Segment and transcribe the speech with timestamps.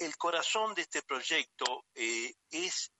[0.00, 2.92] el, corazón de este proyecto eh, es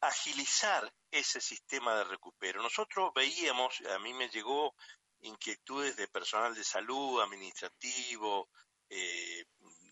[0.00, 2.62] agilizar ese sistema de recupero.
[2.62, 4.74] Nosotros veíamos, a mí me llegó
[5.20, 8.50] inquietudes de personal de salud, administrativo,
[8.88, 9.44] eh,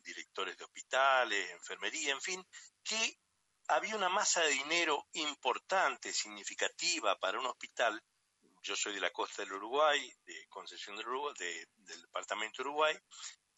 [0.04, 2.46] directores de hospitales, enfermería, en fin,
[2.82, 3.18] que
[3.68, 8.02] había una masa de dinero importante, significativa para un hospital.
[8.62, 12.96] Yo soy de la costa del Uruguay, de Concesión del Uruguay, del departamento de Uruguay,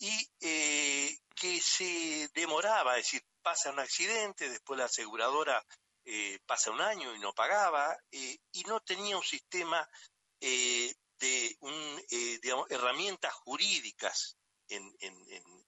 [0.04, 5.64] y eh, que se demoraba, es decir, pasa un accidente, después la aseguradora
[6.04, 9.88] eh, pasa un año y no pagaba, eh, y no tenía un sistema
[10.40, 12.02] de un,
[12.68, 14.36] herramientas jurídicas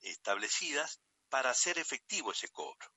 [0.02, 2.92] establecidas para hacer efectivo ese cobro.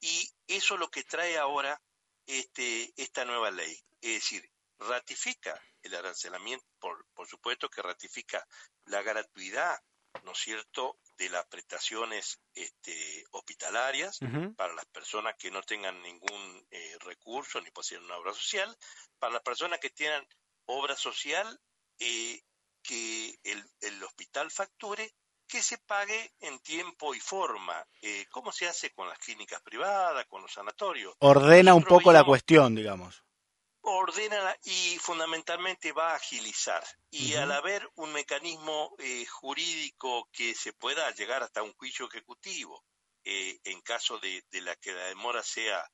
[0.00, 1.82] Y eso es lo que trae ahora
[2.26, 3.76] este, esta nueva ley.
[4.00, 8.46] Es decir, ratifica el arancelamiento, por, por supuesto que ratifica
[8.84, 9.76] la gratuidad,
[10.24, 14.18] ¿no es cierto?, de las prestaciones este, hospitalarias
[14.56, 18.76] para las personas que no tengan ningún eh, recurso ni poseen una obra social,
[19.18, 20.26] para las personas que tienen
[20.66, 21.58] obra social
[21.98, 22.42] eh,
[22.82, 25.14] que el, el hospital facture
[25.48, 27.86] que se pague en tiempo y forma.
[28.02, 31.14] Eh, ¿Cómo se hace con las clínicas privadas, con los sanatorios?
[31.20, 33.25] Ordena un poco la cuestión, digamos.
[33.88, 36.84] Ordena y fundamentalmente va a agilizar.
[37.10, 42.84] Y al haber un mecanismo eh, jurídico que se pueda llegar hasta un juicio ejecutivo,
[43.24, 45.88] eh, en caso de, la que la demora sea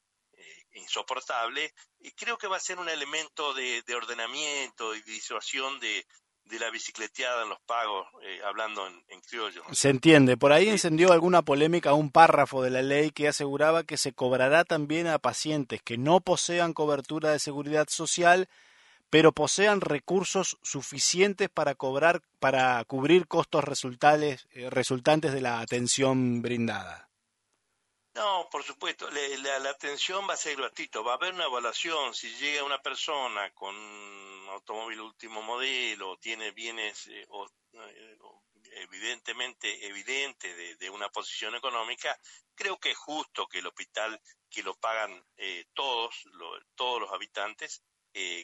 [0.72, 1.74] insoportable,
[2.16, 6.06] creo que va a ser un elemento de, de ordenamiento y disuasión de,
[6.44, 9.62] de la bicicleteada en los pagos, eh, hablando en, criollo.
[9.72, 10.36] Se entiende.
[10.36, 14.64] Por ahí encendió alguna polémica un párrafo de la ley que aseguraba que se cobrará
[14.64, 18.48] también a pacientes que no posean cobertura de seguridad social,
[19.08, 26.42] pero posean recursos suficientes para cobrar, para cubrir costos resultantes, eh, resultantes de la atención
[26.42, 27.08] brindada.
[28.14, 32.28] No, por supuesto, la, atención va a ser gratuito, va a haber una evaluación, si
[32.36, 33.74] llega una persona con
[34.52, 37.26] automóvil último modelo, tiene bienes eh,
[37.74, 38.18] eh,
[38.76, 42.18] evidentemente evidente de, una posición económica,
[42.54, 46.24] creo que es justo que el hospital, que lo pagan eh, todos,
[46.74, 47.82] todos los habitantes,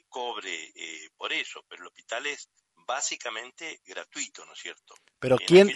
[0.09, 0.73] cobre
[1.17, 2.49] por eso, pero el hospital es
[2.87, 4.95] básicamente gratuito, ¿no es cierto?
[5.19, 5.71] Pero ¿quién,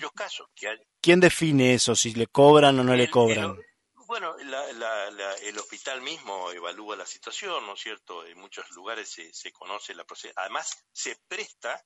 [1.00, 3.58] ¿quién define eso, si le cobran o no le cobran?
[4.12, 8.26] Bueno, el hospital mismo evalúa la situación, ¿no es cierto?
[8.26, 10.42] En muchos lugares se, conoce la procedencia.
[10.42, 11.82] Además, se presta,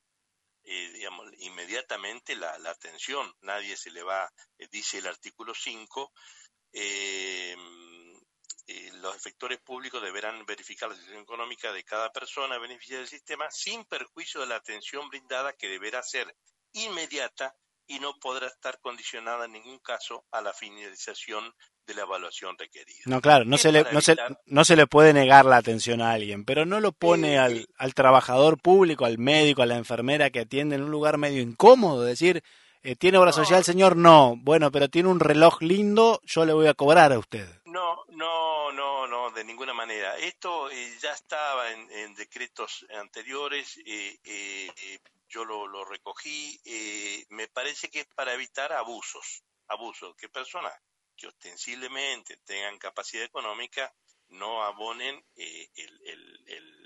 [0.61, 3.33] eh, digamos, inmediatamente la, atención.
[3.39, 6.11] Nadie se le va, eh, dice el artículo 5,
[6.73, 7.55] eh,
[8.95, 13.85] los efectores públicos deberán verificar la situación económica de cada persona beneficiaria del sistema sin
[13.85, 16.35] perjuicio de la atención brindada que deberá ser
[16.73, 17.55] inmediata
[17.85, 21.55] y no podrá estar condicionada en ningún caso a la finalización
[21.87, 22.99] de la evaluación requerida.
[23.05, 24.15] No, claro, no se, le, no, se,
[24.45, 27.93] no se le puede negar la atención a alguien, pero no lo pone al, al,
[27.93, 32.43] trabajador público, al médico, a la enfermera que atiende en un lugar medio incómodo, decir,
[32.83, 33.95] eh, ¿tiene obra social, señor?
[33.95, 37.47] No, bueno, pero tiene un reloj lindo, yo le voy a cobrar a usted.
[37.65, 40.17] No, no, no, no, de ninguna manera.
[40.17, 44.99] Esto eh, ya estaba en, en, decretos anteriores, eh, eh
[45.29, 46.57] yo lo, lo recogí,
[47.29, 50.73] me parece que es para evitar abusos, abusos, que personas
[51.17, 53.93] que ostensiblemente tengan capacidad económica
[54.29, 55.69] no abonen eh,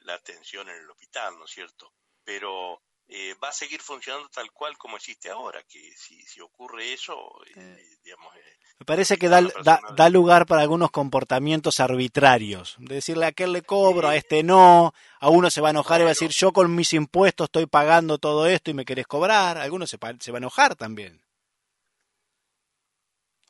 [0.03, 1.93] la atención en el hospital, ¿no es cierto?
[2.23, 6.93] Pero eh, va a seguir funcionando tal cual como existe ahora, que si, si ocurre
[6.93, 7.13] eso,
[7.55, 8.33] eh, digamos...
[8.79, 13.61] Me parece que da, da, lugar para algunos comportamientos arbitrarios, de decirle a aquel le
[13.61, 16.51] cobro, a este no, a uno se va a enojar y va a decir yo
[16.51, 20.31] con mis impuestos estoy pagando todo esto y me querés cobrar, a algunos se, se
[20.31, 21.21] va a enojar también.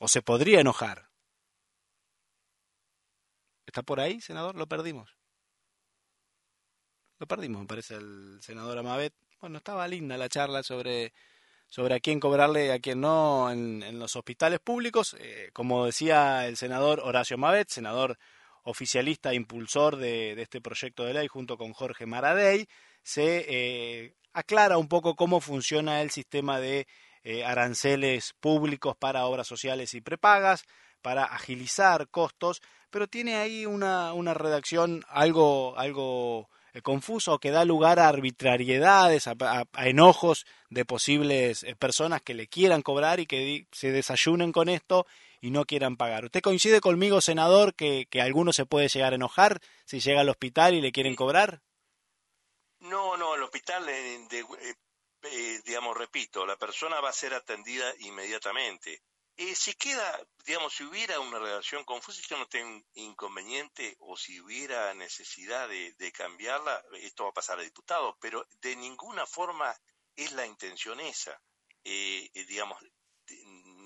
[0.04, 1.08] ¿O se podría enojar?
[3.64, 4.56] ¿Está por ahí, senador?
[4.56, 5.16] Lo perdimos.
[7.20, 9.14] Lo perdimos, me parece, el senador Amabet.
[9.40, 11.12] Bueno, estaba linda la charla sobre,
[11.68, 15.14] sobre a quién cobrarle y a quién no en, los hospitales públicos.
[15.20, 18.18] Eh, como decía el senador Horacio Amabet, senador
[18.64, 22.66] oficialista e impulsor de, este proyecto de ley junto con Jorge Maradei,
[23.04, 26.88] se eh, aclara un poco cómo funciona el sistema de
[27.24, 30.64] eh, aranceles públicos para obras sociales y prepagas,
[31.02, 37.64] para agilizar costos, pero tiene ahí una, una redacción algo, algo eh, confuso que da
[37.64, 39.34] lugar a arbitrariedades, a,
[39.78, 45.06] enojos de posibles eh, personas que le quieran cobrar y que se desayunen con esto
[45.40, 46.24] y no quieran pagar.
[46.24, 50.28] ¿Usted coincide conmigo, senador, que, que alguno se puede llegar a enojar si llega al
[50.28, 51.60] hospital y le quieren cobrar?
[52.82, 54.44] No, no, el hospital de,
[55.24, 59.02] eh, digamos, repito, la persona va a ser atendida inmediatamente.
[59.36, 64.40] eh, si queda, digamos, si hubiera una relación confusa, yo no tengo inconveniente, o si
[64.40, 69.74] hubiera necesidad de, cambiarla, esto va a pasar a diputados, pero de ninguna forma
[70.14, 71.40] es la intención esa,
[71.84, 72.78] eh, eh, digamos,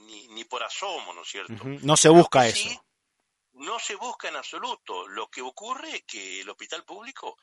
[0.06, 1.64] ni, ni, por asomo, ¿no es cierto?
[1.64, 2.84] No se busca eso.
[3.52, 5.06] no se busca en absoluto.
[5.06, 7.36] Lo que ocurre es que el hospital público,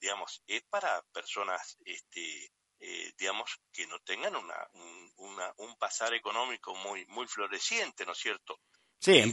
[0.00, 6.74] digamos, es para personas este, eh, digamos, que no tengan una, un, un pasar económico
[6.74, 8.60] muy, muy floreciente, ¿no es cierto?
[8.98, 9.32] Sí, en,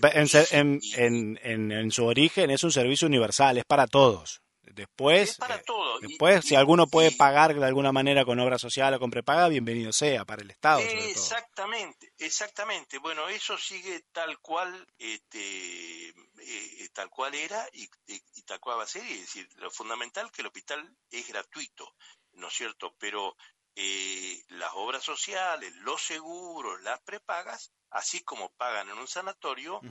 [0.51, 4.41] en, en, en, su origen es un servicio universal, es para todos.
[4.61, 5.63] Después, para eh,
[6.01, 9.91] después si alguno puede pagar de alguna manera con obra social o con prepaga, bienvenido
[9.91, 10.79] sea para el Estado.
[10.79, 12.97] Exactamente, exactamente.
[12.97, 18.83] Bueno, eso sigue tal cual, este, eh, tal cual era y, y, tal cual va
[18.83, 19.03] a ser.
[19.03, 21.92] Es decir, lo fundamental que el hospital es gratuito.
[22.33, 22.95] ¿No es cierto?
[23.00, 23.35] Pero
[23.75, 29.81] eh, las obras sociales, los seguros, las prepagas, así como pagan en un sanatorio,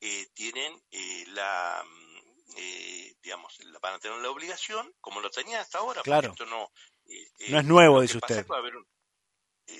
[0.00, 5.78] eh, tienen eh, la, mm, digamos, van a tener la obligación, como lo tenía hasta
[5.78, 6.02] ahora.
[6.02, 6.30] Claro.
[6.30, 6.70] Esto no,
[7.48, 8.46] no es nuevo, dice usted.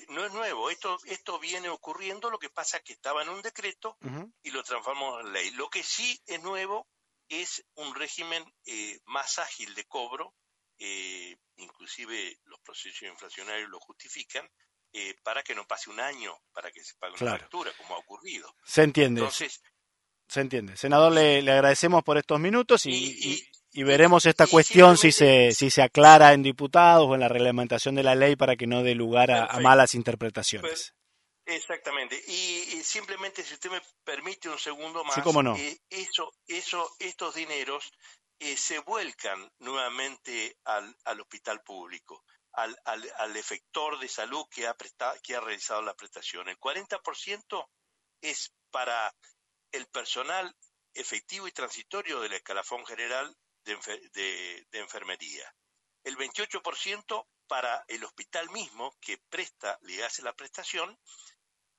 [0.09, 3.43] no es nuevo, esto, esto viene ocurriendo, lo que pasa es que estaba en un
[3.43, 3.97] decreto
[4.43, 5.51] y lo transformamos en ley.
[5.53, 6.89] Lo que sí es nuevo
[7.29, 8.45] es un régimen
[9.05, 10.35] más ágil de cobro,
[10.79, 14.49] eh, inclusive los procesos inflacionarios lo justifican,
[14.95, 17.99] eh, para que no pase un año para que se pague una factura, como ha
[17.99, 18.55] ocurrido.
[18.63, 19.21] Se entiende.
[19.21, 19.63] Entonces,
[20.29, 20.77] se entiende.
[20.77, 23.43] Senador, le, agradecemos por estos minutos y,
[23.75, 28.03] veremos esta cuestión si se, si se aclara en diputados o en la reglamentación de
[28.03, 30.71] la ley para que no dé lugar a, malas interpretaciones.
[30.71, 30.95] Pues,
[31.57, 32.23] exactamente.
[32.29, 35.57] Y, simplemente, si usted me permite un segundo más, no.
[35.57, 37.93] Eh, eso, eso, estos dineros
[38.45, 42.25] eh, se vuelcan nuevamente al, al hospital público,
[42.55, 44.75] al, efector de salud que ha,
[45.41, 46.49] realizado la prestación.
[46.49, 47.69] El 40%
[48.21, 49.15] es para
[49.71, 50.53] el personal
[50.93, 55.55] efectivo y transitorio del escalafón general de, enfermería.
[56.03, 60.99] El 28% para el hospital mismo que presta, le hace la prestación,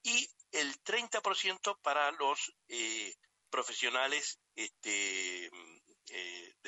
[0.02, 3.14] y el 30% para los eh,
[3.50, 5.52] profesionales este,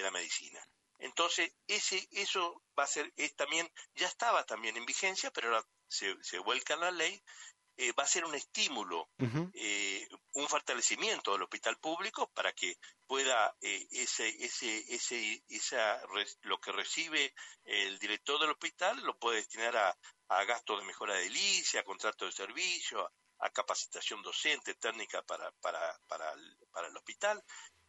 [0.06, 0.60] la medicina.
[1.00, 5.68] Entonces, ese, eso va a ser, es también, ya estaba también en vigencia, pero ahora
[5.88, 7.22] se, se vuelca en la ley,
[7.78, 9.10] eh, va a ser un estímulo,
[9.54, 16.02] eh, un fortalecimiento del hospital público para que pueda ese, ese, ese, esa,
[16.44, 17.34] lo que recibe
[17.66, 19.98] el director del hospital lo puede destinar a,
[20.30, 25.52] a gastos de mejora de edilicia, a contratos de servicio, a, capacitación docente, técnica para,
[25.60, 26.34] para, para,
[26.72, 27.44] para el hospital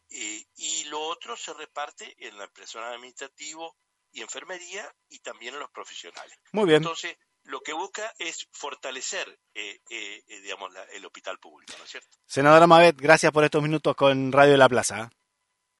[0.09, 3.75] eh, y lo otro se reparte en el personal administrativo
[4.11, 6.37] y enfermería y también en los profesionales.
[6.51, 6.77] Muy bien.
[6.77, 12.17] Entonces, lo que busca es fortalecer, eh, eh, digamos, el hospital público, ¿no es cierto?
[12.25, 15.09] Senadora Mavet, gracias por estos minutos con Radio de la Plaza.